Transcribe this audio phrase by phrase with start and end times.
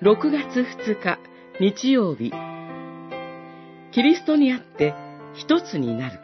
[0.00, 1.18] 6月2日
[1.58, 2.30] 日曜日
[3.90, 4.94] キリストにあって
[5.34, 6.20] 一つになる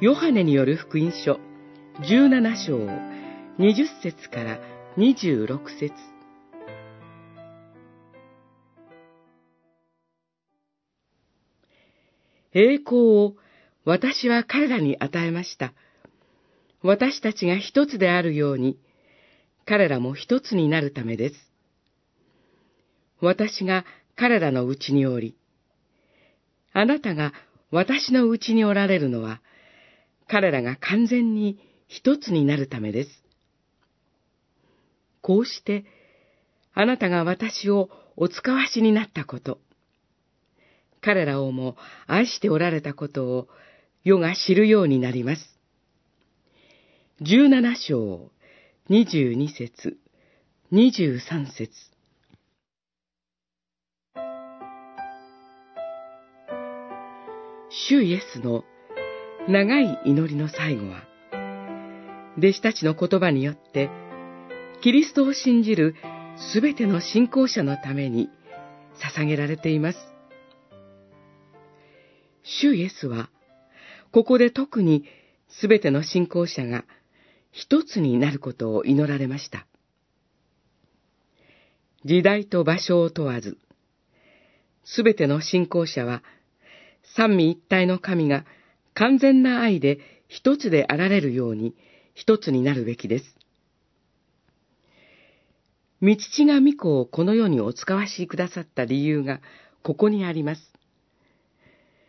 [0.00, 1.40] ヨハネによる福音書
[2.02, 2.78] 17章
[3.58, 4.60] 20節から
[4.96, 5.92] 26節
[12.54, 13.34] 栄光を
[13.84, 15.72] 私は彼らに与えました。
[16.82, 18.78] 私たちが一つであるように、
[19.66, 21.49] 彼らも一つになるためです。
[23.20, 23.84] 私が
[24.16, 25.36] 彼らのうちにおり、
[26.72, 27.32] あなたが
[27.70, 29.40] 私のうちにおられるのは、
[30.28, 33.10] 彼らが完全に一つになるためです。
[35.22, 35.84] こうして、
[36.72, 39.58] あなたが私をお使わしになったこと、
[41.00, 43.48] 彼らをも愛しておられたことを
[44.04, 45.58] 世が知るようになります。
[47.20, 48.30] 十七章、
[48.88, 49.98] 二十二節、
[50.70, 51.70] 二十三節。
[57.72, 58.64] 主イエスの
[59.48, 61.04] 長い祈りの最後は、
[62.36, 63.88] 弟子たちの言葉によって、
[64.82, 65.94] キリストを信じる
[66.52, 68.28] すべての信仰者のために
[69.14, 69.98] 捧げられています。
[72.42, 73.30] 主イエスは、
[74.10, 75.04] ここで特に
[75.48, 76.84] すべての信仰者が
[77.52, 79.64] 一つになることを祈られました。
[82.04, 83.58] 時代と場所を問わず、
[84.84, 86.24] すべての信仰者は、
[87.16, 88.44] 三位一体の神が
[88.94, 89.98] 完全な愛で
[90.28, 91.74] 一つであられるように
[92.14, 93.36] 一つになるべきです。
[96.02, 99.40] 道父が御子をこの世にお使わしくださった理由が
[99.82, 100.72] ここにあります。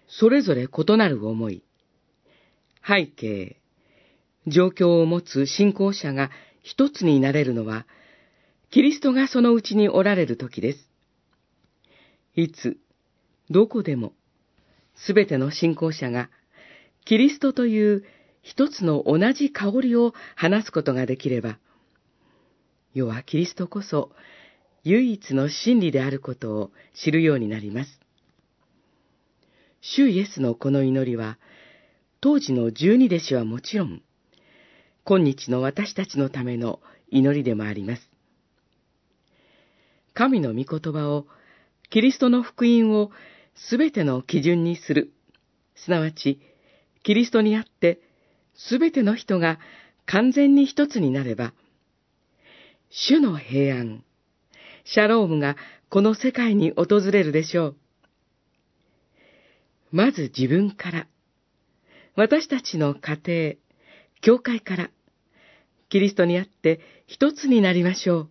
[0.08, 1.64] それぞれ異なる思い、
[2.86, 3.58] 背景、
[4.48, 7.86] 状況を持つ信仰者が一つになれるのは、
[8.72, 10.90] キリストがそのうちにおられる時です。
[12.36, 12.78] いつ、
[13.50, 14.14] どこでも、
[15.06, 16.30] すべての信仰者が、
[17.06, 18.04] キリストという
[18.42, 21.58] 一つの同じ香りを話すことができれば、
[22.94, 24.12] 世はキリストこそ
[24.84, 28.00] 唯一の真理であることを知るようになります。
[29.82, 31.38] 主イエスのこの祈りは、
[32.20, 34.02] 当時の十二弟子はもちろん、
[35.04, 36.80] 今日の私たちのための
[37.10, 38.10] 祈りでもあります。
[40.14, 41.26] 神の御言葉を、
[41.90, 43.12] キリストの福音を
[43.56, 45.14] すべての基準にする、
[45.76, 46.40] すなわち、
[47.04, 48.00] キリストにあって、
[48.56, 49.60] すべての人が
[50.06, 51.54] 完全に一つになれば、
[52.90, 54.04] 主の平安、
[54.84, 55.56] シャロームが
[55.90, 57.76] この世界に訪れるでしょう。
[59.92, 61.08] まず自分から、
[62.16, 63.56] 私たちの家庭、
[64.22, 64.90] 教会から、
[65.90, 68.30] キリストにあって一つになりましょう。